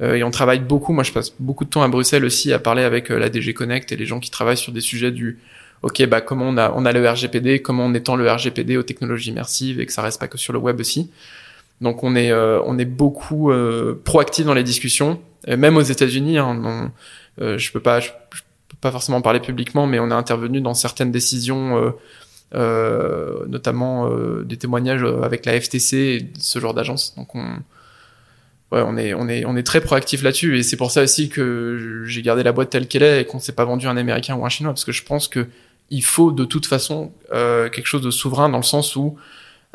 [0.00, 0.92] Euh, et on travaille beaucoup.
[0.92, 3.92] Moi, je passe beaucoup de temps à Bruxelles aussi à parler avec la DG Connect
[3.92, 5.38] et les gens qui travaillent sur des sujets du
[5.84, 8.82] OK, bah comment on a on a le RGPD, comment on étend le RGPD aux
[8.82, 11.10] technologies immersives et que ça reste pas que sur le web aussi.
[11.80, 13.52] Donc on est on est beaucoup
[14.04, 16.38] proactif dans les discussions, et même aux États-Unis.
[16.38, 16.90] Hein,
[17.38, 18.08] on, je peux pas je,
[18.84, 21.90] pas forcément parler publiquement, mais on est intervenu dans certaines décisions, euh,
[22.54, 27.14] euh, notamment euh, des témoignages avec la FTC et ce genre d'agence.
[27.16, 27.44] Donc on,
[28.72, 31.30] ouais, on est, on est, on est très proactif là-dessus, et c'est pour ça aussi
[31.30, 34.36] que j'ai gardé la boîte telle qu'elle est et qu'on s'est pas vendu un Américain
[34.36, 35.46] ou un Chinois, parce que je pense que
[35.90, 39.16] il faut de toute façon quelque chose de souverain dans le sens où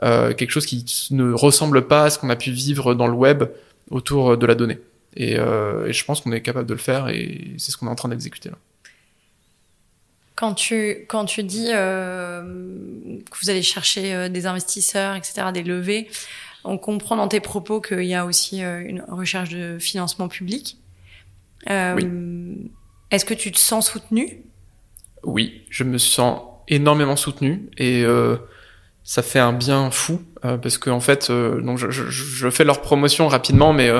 [0.02, 3.44] quelque chose qui ne ressemble pas à ce qu'on a pu vivre dans le web
[3.92, 4.80] autour de la donnée.
[5.16, 7.92] Et, et je pense qu'on est capable de le faire, et c'est ce qu'on est
[7.92, 8.58] en train d'exécuter là.
[10.40, 12.42] Quand tu, quand tu dis euh,
[13.30, 16.08] que vous allez chercher euh, des investisseurs, etc., des levées,
[16.64, 20.78] on comprend dans tes propos qu'il y a aussi euh, une recherche de financement public.
[21.70, 22.72] Euh, oui.
[23.12, 24.42] Est-ce que tu te sens soutenu
[25.24, 28.38] Oui, je me sens énormément soutenu et euh,
[29.04, 32.64] ça fait un bien fou euh, parce que en fait, donc je, je, je, fais
[32.64, 33.92] leur promotion rapidement, mais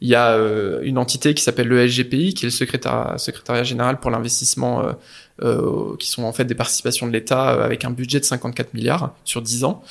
[0.00, 0.36] il y a
[0.82, 4.94] une entité qui s'appelle le SGPI, qui est le secrétariat, secrétariat général pour l'investissement
[5.42, 9.14] euh, qui sont en fait des participations de l'État avec un budget de 54 milliards
[9.24, 9.82] sur 10 ans.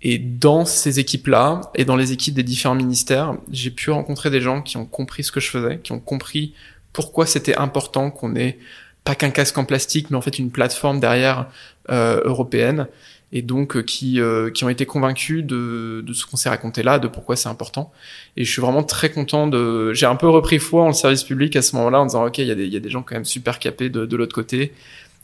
[0.00, 4.40] Et dans ces équipes-là et dans les équipes des différents ministères, j'ai pu rencontrer des
[4.40, 6.54] gens qui ont compris ce que je faisais, qui ont compris
[6.92, 8.58] pourquoi c'était important qu'on ait
[9.06, 11.46] pas qu'un casque en plastique, mais en fait une plateforme derrière
[11.90, 12.88] euh, européenne,
[13.32, 16.82] et donc euh, qui euh, qui ont été convaincus de, de ce qu'on s'est raconté
[16.82, 17.92] là, de pourquoi c'est important.
[18.36, 19.92] Et je suis vraiment très content de.
[19.92, 22.38] J'ai un peu repris foi en le service public à ce moment-là en disant ok,
[22.38, 24.34] il y a des y a des gens quand même super capés de, de l'autre
[24.34, 24.72] côté,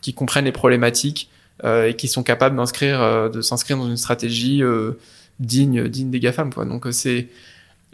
[0.00, 1.28] qui comprennent les problématiques
[1.64, 4.92] euh, et qui sont capables d'inscrire euh, de s'inscrire dans une stratégie euh,
[5.40, 6.64] digne digne des gafam quoi.
[6.64, 7.28] Donc c'est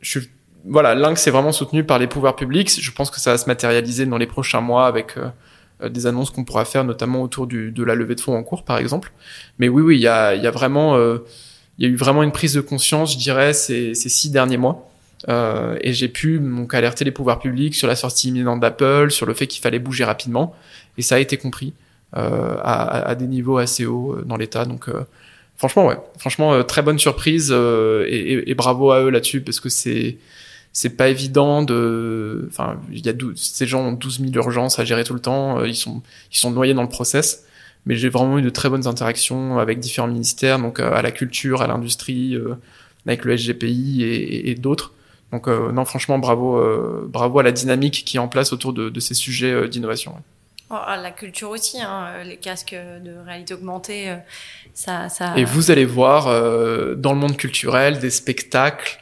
[0.03, 0.31] je suis
[0.65, 2.71] voilà, Lynx est vraiment soutenu par les pouvoirs publics.
[2.79, 5.15] Je pense que ça va se matérialiser dans les prochains mois avec
[5.87, 8.65] des annonces qu'on pourra faire, notamment autour du, de la levée de fonds en cours,
[8.65, 9.13] par exemple.
[9.59, 11.19] Mais oui, oui, il y a, y a vraiment, euh,
[11.79, 14.57] il y a eu vraiment une prise de conscience, je dirais, ces, ces six derniers
[14.57, 14.91] mois.
[15.29, 19.27] Euh, et j'ai pu donc alerter les pouvoirs publics sur la sortie imminente d'Apple, sur
[19.27, 20.55] le fait qu'il fallait bouger rapidement,
[20.97, 21.75] et ça a été compris
[22.17, 24.65] euh, à, à, des niveaux assez hauts dans l'État.
[24.65, 24.87] Donc,
[25.57, 29.69] franchement, ouais, franchement, très bonne surprise et, et, et bravo à eux là-dessus parce que
[29.69, 30.19] c'est
[30.73, 34.79] c'est pas évident de enfin il y a 12, ces gens ont 12 000 urgences
[34.79, 37.45] à gérer tout le temps ils sont ils sont noyés dans le process
[37.87, 41.63] mais j'ai vraiment eu de très bonnes interactions avec différents ministères donc à la culture
[41.63, 42.55] à l'industrie euh,
[43.07, 44.93] avec le SGPI et, et, et d'autres
[45.33, 48.73] donc euh, non franchement bravo euh, bravo à la dynamique qui est en place autour
[48.73, 50.15] de, de ces sujets d'innovation
[50.71, 54.15] Oh, ah, la culture aussi, hein, les casques de réalité augmentée,
[54.75, 55.33] ça, ça.
[55.39, 56.27] Et vous allez voir
[56.95, 58.99] dans le monde culturel des spectacles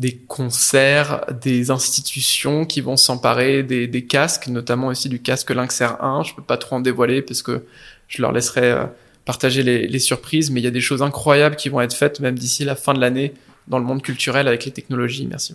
[0.00, 5.78] des concerts, des institutions qui vont s'emparer des, des, casques, notamment aussi du casque Lynx
[5.78, 6.26] R1.
[6.26, 7.66] Je peux pas trop en dévoiler parce que
[8.08, 8.86] je leur laisserai euh,
[9.26, 12.18] partager les, les surprises, mais il y a des choses incroyables qui vont être faites
[12.20, 13.34] même d'ici la fin de l'année
[13.68, 15.26] dans le monde culturel avec les technologies.
[15.26, 15.54] Merci.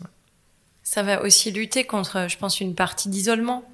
[0.84, 3.68] Ça va aussi lutter contre, je pense, une partie d'isolement.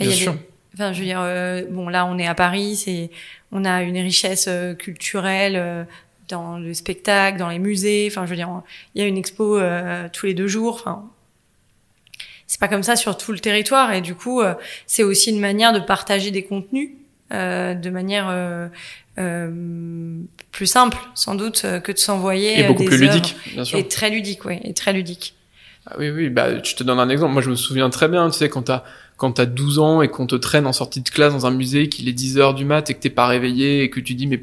[0.00, 0.34] Bien sûr.
[0.72, 3.10] Enfin, je veux dire, euh, bon, là, on est à Paris, c'est,
[3.52, 5.86] on a une richesse euh, culturelle,
[6.28, 8.08] dans le spectacle, dans les musées.
[8.10, 8.62] Enfin, je veux dire,
[8.94, 10.74] il y a une expo euh, tous les deux jours.
[10.74, 11.04] Enfin,
[12.46, 13.92] c'est pas comme ça sur tout le territoire.
[13.92, 14.54] Et du coup, euh,
[14.86, 16.90] c'est aussi une manière de partager des contenus
[17.32, 18.68] euh, de manière euh,
[20.52, 22.60] plus simple, sans doute, que de s'envoyer.
[22.60, 23.78] Et beaucoup plus ludique, bien sûr.
[23.78, 25.34] Et très ludique, oui, et très ludique.
[25.88, 26.30] Ah oui, oui.
[26.30, 27.32] Bah, je te donne un exemple.
[27.32, 28.28] Moi, je me souviens très bien.
[28.30, 28.84] Tu sais, quand t'as
[29.16, 31.88] quand t'as 12 ans et qu'on te traîne en sortie de classe dans un musée,
[31.88, 34.26] qu'il est 10 heures du mat et que t'es pas réveillé et que tu dis
[34.26, 34.40] mais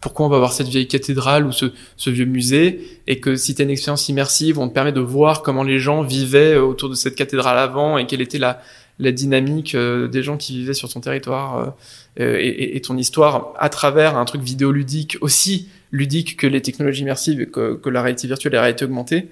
[0.00, 3.00] pourquoi on va voir cette vieille cathédrale ou ce, ce vieux musée?
[3.06, 6.02] Et que si t'as une expérience immersive, on te permet de voir comment les gens
[6.02, 8.62] vivaient autour de cette cathédrale avant et quelle était la,
[8.98, 11.74] la dynamique euh, des gens qui vivaient sur ton territoire
[12.18, 17.02] euh, et, et, ton histoire à travers un truc vidéoludique aussi ludique que les technologies
[17.02, 19.28] immersives que, que la réalité virtuelle et la réalité augmentée.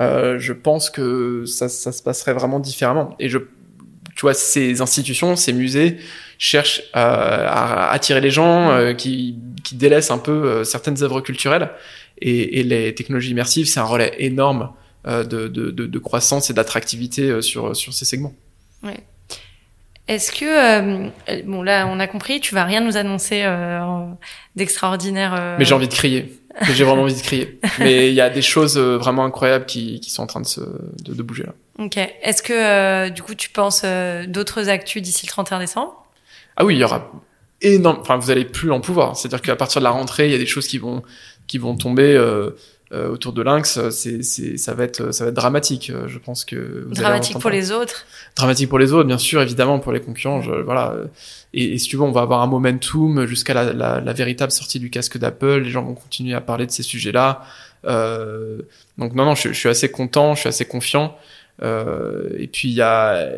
[0.00, 3.14] Euh, je pense que ça, ça se passerait vraiment différemment.
[3.20, 3.38] Et je
[4.14, 5.98] tu vois, ces institutions, ces musées
[6.38, 11.20] cherchent euh, à attirer les gens euh, qui, qui délaissent un peu euh, certaines œuvres
[11.20, 11.70] culturelles.
[12.20, 14.70] Et, et, les technologies immersives, c'est un relais énorme
[15.04, 18.32] de, de, de, de, croissance et d'attractivité sur, sur ces segments.
[18.82, 19.00] Ouais.
[20.08, 23.44] Est-ce que bon là on a compris, tu vas rien nous annoncer
[24.56, 25.56] d'extraordinaire.
[25.58, 26.40] Mais j'ai envie de crier.
[26.72, 27.58] j'ai vraiment envie de crier.
[27.80, 30.60] Mais il y a des choses vraiment incroyables qui, qui sont en train de se
[30.60, 31.52] de, de bouger là.
[31.78, 31.96] Ok.
[31.96, 36.04] Est-ce que euh, du coup tu penses euh, d'autres actus d'ici le 31 décembre?
[36.56, 37.10] Ah oui, il y aura
[37.60, 37.98] énorme.
[38.00, 39.16] Enfin, vous allez plus en pouvoir.
[39.16, 41.02] C'est-à-dire qu'à partir de la rentrée, il y a des choses qui vont
[41.46, 42.50] qui vont tomber euh,
[42.92, 43.90] euh autour de Lynx.
[43.90, 45.90] C'est c'est ça va être ça va être dramatique.
[46.06, 48.06] Je pense que vous dramatique pour les autres.
[48.36, 50.42] Dramatique pour les autres, bien sûr, évidemment pour les concurrents.
[50.42, 50.94] Je, voilà.
[51.54, 54.52] Et, et, si tu veux, on va avoir un momentum jusqu'à la, la, la, véritable
[54.52, 55.62] sortie du casque d'Apple.
[55.62, 57.42] Les gens vont continuer à parler de ces sujets-là.
[57.86, 58.58] Euh,
[58.98, 61.16] donc non, non, je, je, suis assez content, je suis assez confiant.
[61.62, 63.28] Euh, et puis il y a,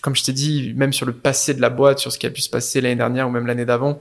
[0.00, 2.30] comme je t'ai dit, même sur le passé de la boîte, sur ce qui a
[2.30, 4.00] pu se passer l'année dernière ou même l'année d'avant,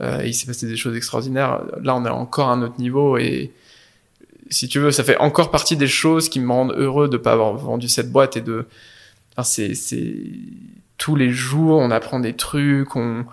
[0.00, 1.62] euh, il s'est passé des choses extraordinaires.
[1.82, 3.52] Là, on est encore à un autre niveau et
[4.50, 7.32] si tu veux, ça fait encore partie des choses qui me rendent heureux de pas
[7.32, 8.66] avoir vendu cette boîte et de,
[9.32, 10.14] enfin, c'est, c'est
[10.96, 13.24] tous les jours, on apprend des trucs, on,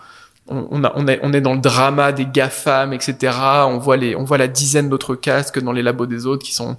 [0.47, 3.33] on, on, est, on est dans le drama des GAFAM, etc.
[3.67, 6.53] On voit les, on voit la dizaine d'autres casques dans les labos des autres qui
[6.53, 6.77] sont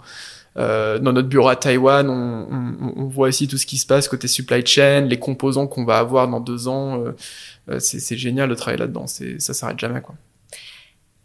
[0.57, 4.09] dans notre bureau à Taïwan, on, on, on, voit aussi tout ce qui se passe
[4.09, 7.05] côté supply chain, les composants qu'on va avoir dans deux ans.
[7.05, 7.12] Euh,
[7.69, 9.07] euh c'est génial de travailler là-dedans.
[9.07, 10.14] Ça s'arrête jamais, quoi.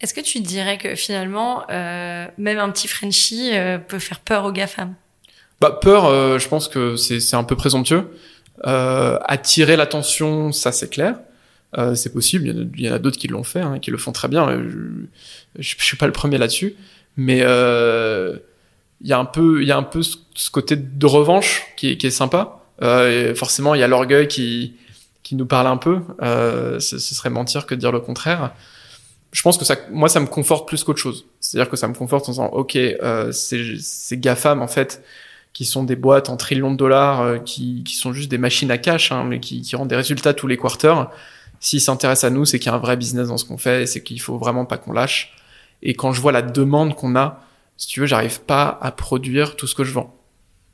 [0.02, 4.46] Est-ce que tu dirais que finalement, euh, même un petit Frenchie euh, peut faire peur
[4.46, 4.96] aux GAFAM?
[5.60, 8.08] Bah peur, euh, je pense que c'est un peu présomptueux.
[8.64, 11.20] attirer l'attention, ça c'est clair.
[11.94, 12.70] c'est possible.
[12.76, 14.50] Il y en a, d'autres qui l'ont fait, hein, qui le font très bien.
[14.52, 14.70] Je,
[15.60, 16.76] je, je suis pas le premier là-dessus,
[17.16, 17.44] mais
[19.02, 21.90] il y a un peu il y a un peu ce, côté de revanche qui
[21.92, 22.60] est, sympa.
[22.82, 24.76] Euh, forcément il y a l'orgueil qui
[25.24, 26.00] qui nous parle un peu.
[26.22, 28.54] Euh, ce, ce, serait mentir que de dire le contraire.
[29.32, 31.26] Je pense que ça moi ça me conforte plus qu'autre chose.
[31.40, 34.68] C'est à dire que ça me conforte en disant ok euh, ces, ces gafam en
[34.68, 35.04] fait
[35.54, 38.72] qui sont des boîtes en trillions de dollars euh, qui, qui sont juste des machines
[38.72, 41.10] à cash hein, mais qui, qui rendent des résultats tous les quarters.
[41.60, 43.86] S'ils s'intéressent à nous c'est qu'il y a un vrai business dans ce qu'on fait
[43.86, 45.34] c'est qu'il faut vraiment pas qu'on lâche.
[45.82, 47.40] Et quand je vois la demande qu'on a
[47.78, 50.16] si tu veux, j'arrive pas à produire tout ce que je vends.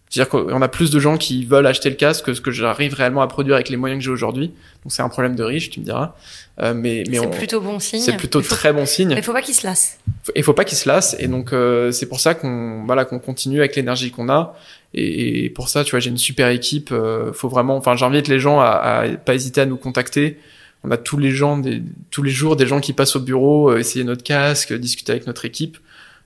[0.09, 2.93] C'est-à-dire qu'on a plus de gens qui veulent acheter le casque que ce que j'arrive
[2.93, 4.47] réellement à produire avec les moyens que j'ai aujourd'hui.
[4.83, 6.15] Donc c'est un problème de riche, tu me diras.
[6.61, 7.99] Euh, mais mais c'est plutôt bon signe.
[7.99, 9.13] C'est plutôt très bon signe.
[9.17, 9.99] Il faut pas qu'il se lasse.
[10.33, 11.17] Il faut pas qu'il se lasse.
[11.19, 14.55] Et donc euh, c'est pour ça qu'on voilà qu'on continue avec l'énergie qu'on a.
[14.93, 16.91] Et, et, pour ça, tu vois, j'ai une super équipe.
[16.93, 17.75] Euh, faut vraiment.
[17.75, 20.39] Enfin, j'invite les gens à, à, pas hésiter à nous contacter.
[20.83, 21.81] On a tous les gens, des,
[22.11, 25.27] tous les jours, des gens qui passent au bureau, euh, essayer notre casque, discuter avec
[25.27, 25.77] notre équipe.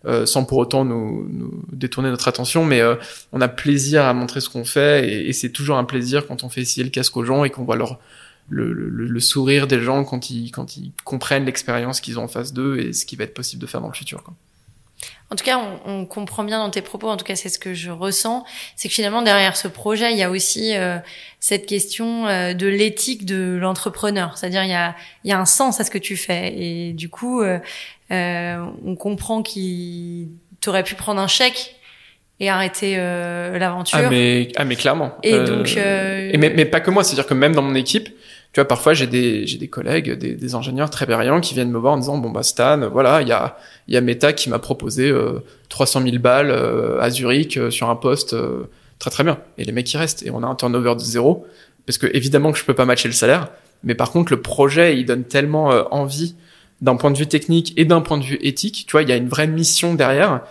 [0.08, 2.96] Euh, sans pour autant nous, nous, détourner notre attention, mais euh,
[3.34, 6.50] on a plaisir à montrer ce qu'on fait et, c'est toujours un plaisir quand on
[6.50, 8.00] fait essayer le casque aux gens et qu'on voit leur
[8.50, 12.28] le, le, le, sourire des gens quand ils quand ils comprennent l'expérience qu'ils ont en
[12.28, 14.24] face d'eux et ce qui va être possible de faire dans le futur.
[14.24, 14.34] Quoi.
[15.32, 17.58] En tout cas, on, on, comprend bien dans tes propos, en tout cas c'est ce
[17.58, 18.44] que je ressens,
[18.76, 20.98] c'est que finalement derrière ce projet, il y a aussi euh,
[21.40, 24.38] cette question euh, de l'éthique de l'entrepreneur.
[24.38, 26.54] C'est-à-dire il y a, il y a un sens à ce que tu fais.
[26.58, 27.60] Et du coup, euh,
[28.12, 30.28] euh on comprend qu'il
[30.60, 31.76] t'aurait pu prendre un chèque
[32.42, 34.00] et arrêter l'aventure.
[34.04, 35.14] Ah mais, ah mais clairement.
[35.24, 35.78] Et donc...
[35.78, 38.10] Et mais, mais pas que moi, c'est-à-dire que même dans mon équipe,
[38.54, 41.72] Tu vois, parfois j'ai des j'ai des collègues, des, des, ingénieurs très brillants qui viennent
[41.72, 44.34] me voir en disant bon bah Stan, voilà, il y a il y a Meta
[44.34, 48.70] qui m'a proposé euh, 300 000 balles euh, à Zurich euh, sur un poste euh,
[49.00, 49.40] très très bien.
[49.58, 51.48] Et les mecs ils restent et on a un turnover de zéro
[51.86, 53.48] parce que évidemment que je peux pas matcher le salaire,
[53.84, 56.36] mais par contre le projet il donne tellement envie
[56.82, 58.86] d'un point de vue technique et d'un point de vue éthique.
[58.86, 60.42] Tu vois, il y a une vraie mission derrière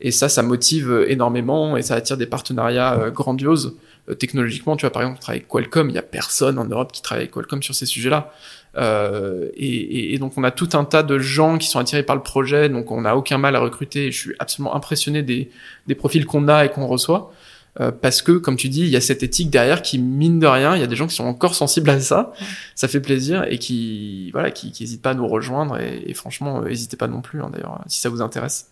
[0.00, 3.76] et ça ça motive énormément et ça attire des partenariats grandioses.
[4.10, 6.64] Euh, technologiquement, tu vois, par exemple, on travaille avec Qualcomm, il y a personne en
[6.64, 8.32] Europe qui travaille avec Qualcomm sur ces sujets-là.
[8.76, 12.14] Euh, et, et, donc on a tout un tas de gens qui sont attirés par
[12.14, 14.12] le projet, donc on n'a aucun mal à recruter.
[14.12, 15.50] je suis absolument impressionné des,
[15.88, 17.32] des profils qu'on a et qu'on reçoit.
[17.80, 20.46] Euh, parce que, comme tu dis, il y a cette éthique derrière qui mine de
[20.46, 20.74] rien.
[20.74, 22.32] Il y a des gens qui sont encore sensibles à ça.
[22.74, 25.78] Ça fait plaisir et qui, voilà, qui, qui hésitent pas à nous rejoindre.
[25.78, 28.70] Et, et franchement, n'hésitez pas non plus, hein, d'ailleurs, si ça vous intéresse.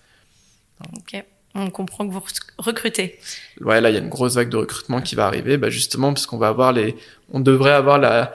[0.96, 1.24] Ok.
[1.58, 2.22] On comprend que vous
[2.58, 3.18] recrutez.
[3.60, 6.12] Ouais, là, il y a une grosse vague de recrutement qui va arriver, bah justement,
[6.12, 6.96] parce qu'on va avoir les,
[7.32, 8.32] on devrait avoir la,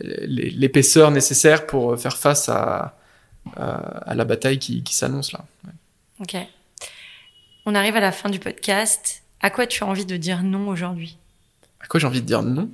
[0.00, 2.96] l'épaisseur nécessaire pour faire face à,
[3.56, 5.44] à, la bataille qui, qui s'annonce là.
[6.20, 6.36] Ok.
[7.66, 9.22] On arrive à la fin du podcast.
[9.40, 11.18] À quoi tu as envie de dire non aujourd'hui?
[11.80, 12.70] À quoi j'ai envie de dire non?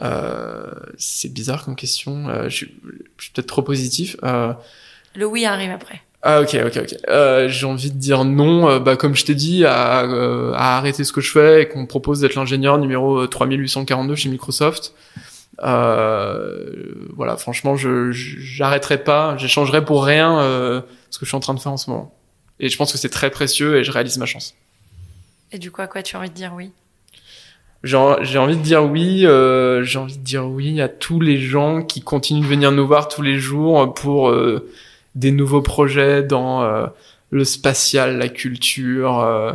[0.00, 2.28] Euh, C'est bizarre comme question.
[2.28, 4.16] Euh, je, suis, peut-être trop positif.
[4.22, 4.54] Euh...
[5.14, 6.02] Le oui arrive après.
[6.22, 6.96] Ah ok ok ok.
[7.08, 10.76] Euh, j'ai envie de dire non, euh, bah comme je t'ai dit, à, euh, à,
[10.76, 14.94] arrêter ce que je fais et qu'on me propose d'être l'ingénieur numéro 3842 chez Microsoft.
[15.58, 21.60] voilà, franchement, je j'arrêterai pas, j'échangerai pour rien ce que je suis en train de
[21.60, 22.14] faire en ce moment.
[22.58, 24.54] Et je pense que c'est très précieux et je réalise ma chance.
[25.52, 26.72] Et du coup, à quoi tu as envie de dire oui?
[27.82, 31.82] J'ai envie de dire oui, euh, j'ai envie de dire oui à tous les gens
[31.82, 34.68] qui continuent de venir nous voir tous les jours pour euh,
[35.14, 36.86] des nouveaux projets dans euh,
[37.30, 39.20] le spatial, la culture.
[39.20, 39.52] Euh,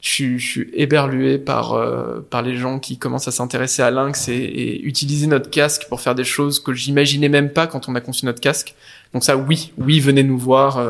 [0.00, 4.28] je, je suis éberlué par euh, par les gens qui commencent à s'intéresser à Lynx
[4.28, 7.94] et, et, utiliser notre casque pour faire des choses que j'imaginais même pas quand on
[7.96, 8.74] a conçu notre casque.
[9.12, 10.80] Donc ça, oui, oui, venez nous voir.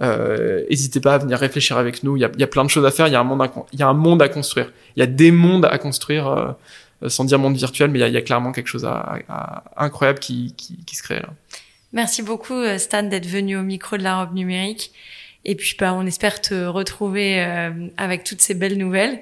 [0.00, 2.16] N'hésitez pas à venir réfléchir avec nous.
[2.16, 3.06] Il y a, il y a plein de choses à faire.
[3.06, 4.72] Il y a un monde à, il y a un monde à construire.
[4.96, 6.56] Il y a des mondes à construire,
[7.06, 10.18] sans dire monde virtuel, mais il y y a clairement quelque chose à, à, incroyable
[10.18, 11.28] qui, qui, qui se crée là.
[11.92, 14.92] Merci beaucoup euh, Stan d'être venu au micro de la robe numérique.
[15.44, 19.20] Et puis bah, on espère te retrouver euh, avec toutes ces belles nouvelles.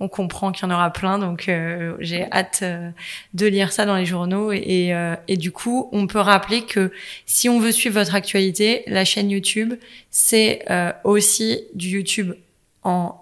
[0.00, 2.90] On comprend qu'il y en aura plein, donc euh, j'ai hâte euh,
[3.32, 4.52] de lire ça dans les journaux.
[4.52, 6.90] Et, et, et, du coup, on peut rappeler que
[7.26, 9.74] si on veut suivre votre actualité, la chaîne YouTube,
[10.10, 10.64] c'est
[11.04, 12.34] aussi du YouTube
[12.82, 13.18] en,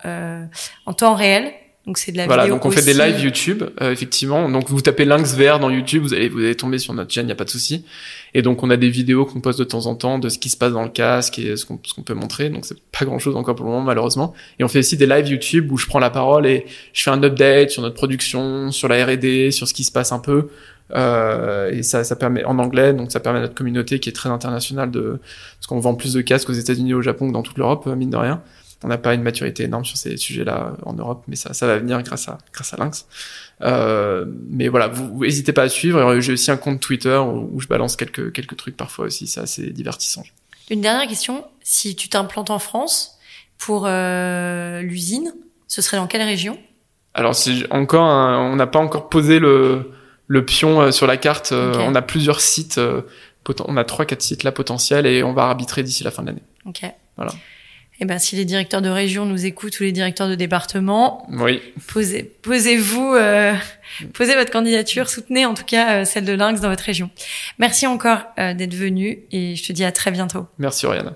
[0.87, 1.53] en temps réel.
[1.87, 2.57] Donc c'est de la voilà, vidéo.
[2.57, 4.49] donc on fait des lives YouTube, euh, effectivement.
[4.49, 7.27] Donc vous tapez Lynx VR dans YouTube, vous allez vous allez tomber sur notre chaîne,
[7.27, 7.85] il y a pas de souci.
[8.35, 10.49] Et donc on a des vidéos qu'on poste de temps en temps de ce qui
[10.49, 12.51] se passe dans le casque et ce qu'on peut montrer.
[12.51, 14.33] Donc c'est pas grand chose encore pour le moment malheureusement.
[14.59, 17.11] Et on fait aussi des lives YouTube où je prends la parole et je fais
[17.11, 20.49] un update sur notre production, sur la R&D, sur ce qui se passe un peu.
[20.95, 24.13] Euh, et ça, ça permet en anglais, donc ça permet à notre communauté qui est
[24.13, 25.21] très internationale de,
[25.57, 28.11] parce qu'on vend plus de casques aux États-Unis, au Japon que dans toute l'Europe, mine
[28.11, 28.43] de rien
[28.83, 31.79] on n'a pas une maturité énorme sur ces sujets-là en Europe, mais ça, ça va
[31.79, 33.07] venir grâce à grâce à Lynx.
[33.63, 36.21] Euh, mais voilà, vous n'hésitez pas à suivre.
[36.21, 39.27] J'ai aussi un compte Twitter où, je balance quelques quelques trucs parfois aussi.
[39.27, 40.25] C'est assez divertissant.
[40.71, 43.19] Une dernière question si tu t'implantes en France
[43.59, 45.33] pour euh, l'usine,
[45.69, 46.59] ce serait dans quelle région?
[47.15, 49.93] Alors c'est encore, on n'a pas encore posé le
[50.33, 51.53] le pion euh, sur la carte.
[51.53, 52.79] Euh, on a plusieurs sites.
[52.79, 53.03] Euh,
[53.67, 56.29] on a trois quatre sites là potentiels et on va arbitrer d'ici la fin de
[56.29, 56.43] l'année.
[56.65, 56.83] Ok.
[57.17, 57.33] Voilà.
[58.03, 61.63] Eh ben, si les directeurs de région nous écoutent ou les directeurs de département, oui.
[61.87, 63.55] posez, posez-vous, euh,
[64.13, 67.11] posez votre candidature, soutenez en tout cas euh, celle de Lynx dans votre région.
[67.61, 70.49] Merci encore euh, d'être venu et je te dis à très bientôt.
[70.59, 71.15] Merci Oriana.